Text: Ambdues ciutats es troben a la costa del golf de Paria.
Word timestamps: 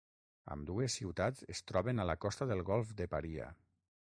Ambdues 0.55 0.95
ciutats 1.01 1.45
es 1.55 1.61
troben 1.73 2.05
a 2.05 2.07
la 2.11 2.15
costa 2.25 2.51
del 2.53 2.65
golf 2.71 2.95
de 3.03 3.09
Paria. 3.13 3.53